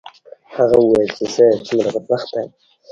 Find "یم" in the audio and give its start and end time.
2.43-2.49